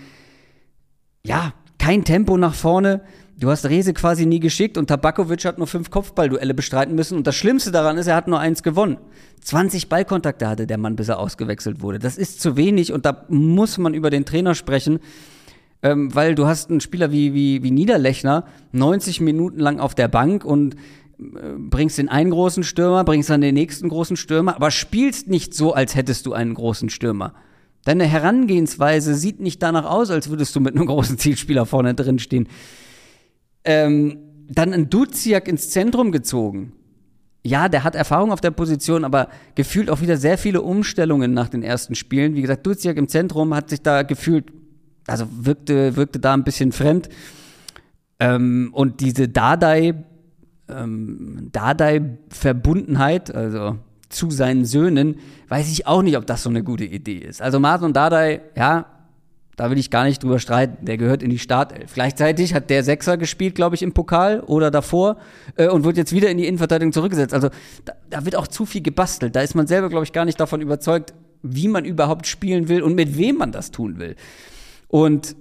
[1.26, 1.52] ja,
[1.88, 3.00] kein Tempo nach vorne.
[3.40, 7.16] Du hast Rese quasi nie geschickt und Tabakovic hat nur fünf Kopfballduelle bestreiten müssen.
[7.16, 8.98] Und das Schlimmste daran ist, er hat nur eins gewonnen.
[9.40, 11.98] 20 Ballkontakte hatte der Mann, bis er ausgewechselt wurde.
[11.98, 14.98] Das ist zu wenig und da muss man über den Trainer sprechen.
[15.82, 20.08] Ähm, weil du hast einen Spieler wie, wie, wie Niederlechner 90 Minuten lang auf der
[20.08, 20.76] Bank und äh,
[21.56, 25.72] bringst den einen großen Stürmer, bringst dann den nächsten großen Stürmer, aber spielst nicht so,
[25.72, 27.32] als hättest du einen großen Stürmer.
[27.84, 32.18] Deine Herangehensweise sieht nicht danach aus, als würdest du mit einem großen Zielspieler vorne drin
[32.18, 32.48] stehen.
[33.64, 36.72] Ähm, dann ein Duziak ins Zentrum gezogen.
[37.44, 41.48] Ja, der hat Erfahrung auf der Position, aber gefühlt auch wieder sehr viele Umstellungen nach
[41.48, 42.34] den ersten Spielen.
[42.34, 44.52] Wie gesagt, Duziak im Zentrum hat sich da gefühlt,
[45.06, 47.08] also wirkte, wirkte da ein bisschen fremd.
[48.20, 49.94] Ähm, und diese Dardai,
[50.68, 55.16] ähm, Dardai-Verbundenheit, also zu seinen Söhnen,
[55.48, 57.42] weiß ich auch nicht, ob das so eine gute Idee ist.
[57.42, 58.86] Also Martin Dardai, ja,
[59.58, 60.86] da will ich gar nicht drüber streiten.
[60.86, 61.92] Der gehört in die Startelf.
[61.92, 65.16] Gleichzeitig hat der Sechser gespielt, glaube ich, im Pokal oder davor
[65.56, 67.34] äh, und wird jetzt wieder in die Innenverteidigung zurückgesetzt.
[67.34, 67.48] Also
[67.84, 69.34] da, da wird auch zu viel gebastelt.
[69.34, 72.82] Da ist man selber, glaube ich, gar nicht davon überzeugt, wie man überhaupt spielen will
[72.82, 74.14] und mit wem man das tun will.
[74.86, 75.34] Und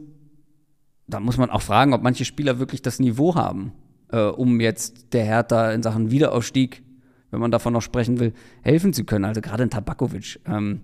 [1.07, 3.71] da muss man auch fragen, ob manche Spieler wirklich das Niveau haben,
[4.11, 6.81] äh, um jetzt der Hertha in Sachen Wiederaufstieg
[7.31, 9.25] wenn man davon noch sprechen will, helfen zu können.
[9.25, 10.39] Also gerade in Tabakovic.
[10.45, 10.81] Ähm,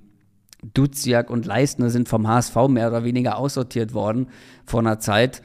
[0.74, 4.28] Duziak und Leistner sind vom HSV mehr oder weniger aussortiert worden
[4.66, 5.42] vor einer Zeit.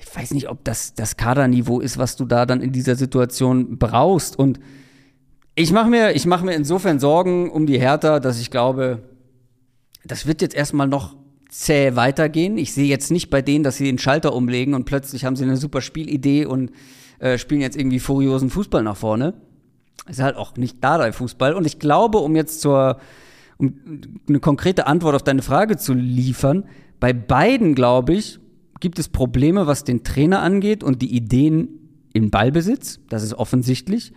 [0.00, 3.78] Ich weiß nicht, ob das das Kaderniveau ist, was du da dann in dieser Situation
[3.78, 4.38] brauchst.
[4.38, 4.58] Und
[5.54, 9.02] ich mache mir, mach mir insofern Sorgen um die Hertha, dass ich glaube,
[10.04, 11.16] das wird jetzt erstmal noch
[11.48, 12.58] zäh weitergehen.
[12.58, 15.44] Ich sehe jetzt nicht bei denen, dass sie den Schalter umlegen und plötzlich haben sie
[15.44, 16.70] eine super Spielidee und
[17.18, 19.34] äh, spielen jetzt irgendwie furiosen Fußball nach vorne.
[20.08, 21.54] Ist halt auch nicht Dardai-Fußball.
[21.54, 22.98] Und ich glaube, um jetzt zur,
[23.58, 26.64] um eine konkrete Antwort auf deine Frage zu liefern,
[27.00, 28.38] bei beiden, glaube ich,
[28.80, 31.68] gibt es Probleme, was den Trainer angeht und die Ideen
[32.12, 33.00] im Ballbesitz.
[33.08, 34.12] Das ist offensichtlich.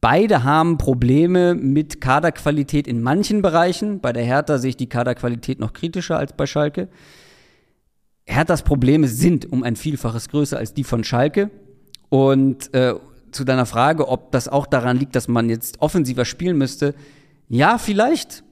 [0.00, 4.00] Beide haben Probleme mit Kaderqualität in manchen Bereichen.
[4.00, 6.88] Bei der Hertha sehe ich die Kaderqualität noch kritischer als bei Schalke.
[8.24, 11.50] Herthas Probleme sind um ein Vielfaches größer als die von Schalke.
[12.10, 12.94] Und äh,
[13.32, 16.94] zu deiner Frage, ob das auch daran liegt, dass man jetzt offensiver spielen müsste.
[17.48, 18.44] Ja, vielleicht.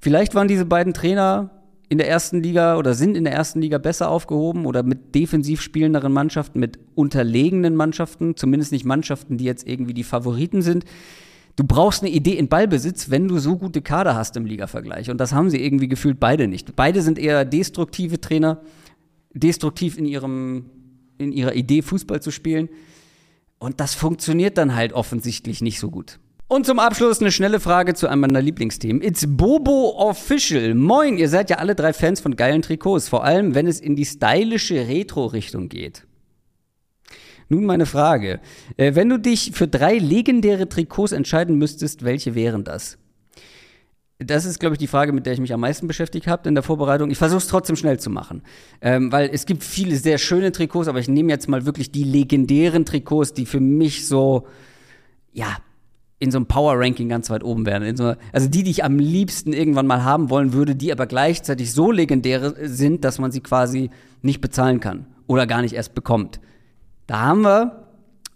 [0.00, 1.50] Vielleicht waren diese beiden Trainer
[1.88, 5.60] in der ersten Liga oder sind in der ersten Liga besser aufgehoben oder mit defensiv
[5.60, 10.84] spielenderen Mannschaften, mit unterlegenen Mannschaften, zumindest nicht Mannschaften, die jetzt irgendwie die Favoriten sind.
[11.56, 15.10] Du brauchst eine Idee in Ballbesitz, wenn du so gute Kader hast im Ligavergleich.
[15.10, 16.74] Und das haben sie irgendwie gefühlt beide nicht.
[16.74, 18.60] Beide sind eher destruktive Trainer,
[19.34, 20.66] destruktiv in ihrem,
[21.18, 22.68] in ihrer Idee, Fußball zu spielen.
[23.64, 26.18] Und das funktioniert dann halt offensichtlich nicht so gut.
[26.48, 29.00] Und zum Abschluss eine schnelle Frage zu einem meiner Lieblingsthemen.
[29.00, 30.74] It's Bobo Official.
[30.74, 33.96] Moin, ihr seid ja alle drei Fans von geilen Trikots, vor allem wenn es in
[33.96, 36.06] die stylische Retro-Richtung geht.
[37.48, 38.40] Nun meine Frage.
[38.76, 42.98] Äh, wenn du dich für drei legendäre Trikots entscheiden müsstest, welche wären das?
[44.18, 46.54] Das ist, glaube ich, die Frage, mit der ich mich am meisten beschäftigt habe in
[46.54, 47.10] der Vorbereitung.
[47.10, 48.42] Ich versuche es trotzdem schnell zu machen,
[48.80, 52.04] ähm, weil es gibt viele sehr schöne Trikots, aber ich nehme jetzt mal wirklich die
[52.04, 54.46] legendären Trikots, die für mich so,
[55.32, 55.56] ja,
[56.20, 57.96] in so einem Power-Ranking ganz weit oben wären.
[57.96, 61.72] So, also die, die ich am liebsten irgendwann mal haben wollen würde, die aber gleichzeitig
[61.72, 63.90] so legendär sind, dass man sie quasi
[64.22, 66.40] nicht bezahlen kann oder gar nicht erst bekommt.
[67.06, 67.83] Da haben wir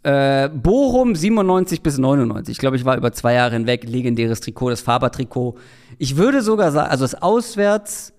[0.08, 2.52] äh, Bochum 97 bis 99.
[2.52, 3.84] Ich glaube, ich war über zwei Jahre hinweg.
[3.86, 5.56] Legendäres Trikot, das Faber-Trikot.
[5.98, 8.14] Ich würde sogar sagen, also das Auswärts,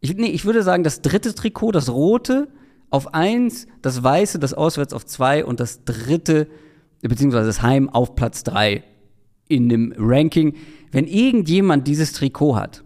[0.00, 2.48] ich, nee, ich würde sagen, das dritte Trikot, das rote,
[2.88, 6.46] auf eins, das weiße, das Auswärts auf zwei und das dritte,
[7.02, 8.82] beziehungsweise das Heim auf Platz drei
[9.46, 10.54] in dem Ranking.
[10.90, 12.82] Wenn irgendjemand dieses Trikot hat,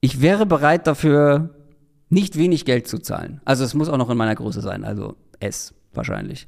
[0.00, 1.50] ich wäre bereit dafür,
[2.08, 3.40] nicht wenig Geld zu zahlen.
[3.44, 6.46] Also es muss auch noch in meiner Größe sein, also S wahrscheinlich.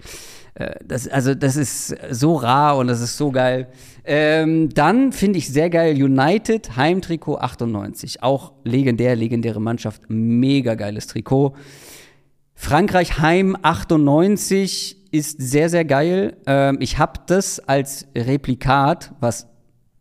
[0.54, 3.68] Äh, das, also das ist so rar und das ist so geil.
[4.04, 8.22] Ähm, dann finde ich sehr geil United Heimtrikot 98.
[8.22, 10.02] Auch legendär, legendäre Mannschaft.
[10.09, 11.54] Mega geiles Trikot.
[12.54, 16.37] Frankreich Heim 98 ist sehr, sehr geil.
[16.46, 19.48] Ähm, ich habe das als Replikat, was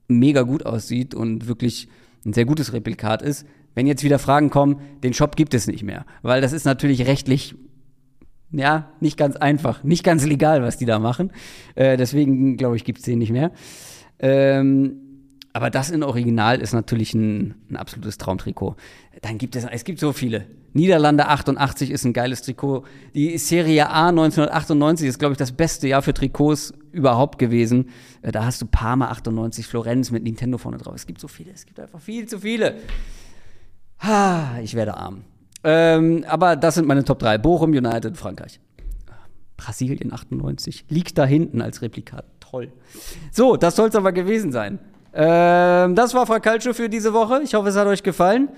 [0.07, 1.87] mega gut aussieht und wirklich
[2.25, 3.45] ein sehr gutes Replikat ist.
[3.75, 7.07] Wenn jetzt wieder Fragen kommen, den Shop gibt es nicht mehr, weil das ist natürlich
[7.07, 7.55] rechtlich
[8.53, 11.31] ja, nicht ganz einfach, nicht ganz legal, was die da machen.
[11.75, 13.51] Äh, deswegen, glaube ich, gibt es den nicht mehr.
[14.19, 14.99] Ähm,
[15.53, 18.75] aber das in Original ist natürlich ein, ein, absolutes Traumtrikot.
[19.21, 20.45] Dann gibt es, es gibt so viele.
[20.73, 22.85] Niederlande 88 ist ein geiles Trikot.
[23.13, 27.89] Die Serie A 1998 ist, glaube ich, das beste Jahr für Trikots überhaupt gewesen.
[28.21, 30.95] Äh, da hast du Parma 98, Florenz mit Nintendo vorne drauf.
[30.95, 32.77] Es gibt so viele, es gibt einfach viel zu viele.
[33.99, 35.23] Ha, ich werde arm.
[35.63, 37.37] Ähm, aber das sind meine Top 3.
[37.37, 38.59] Bochum, United, Frankreich.
[39.57, 40.85] Brasilien 98.
[40.89, 42.25] Liegt da hinten als Replikat.
[42.39, 42.71] Toll.
[43.31, 44.79] So, das soll es aber gewesen sein.
[45.13, 47.41] Ähm, das war Fracalcio für diese Woche.
[47.43, 48.49] Ich hoffe, es hat euch gefallen.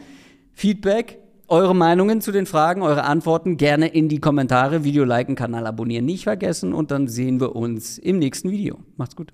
[0.54, 4.84] Feedback, eure Meinungen zu den Fragen, eure Antworten gerne in die Kommentare.
[4.84, 8.80] Video liken, Kanal abonnieren nicht vergessen und dann sehen wir uns im nächsten Video.
[8.96, 9.32] Macht's gut.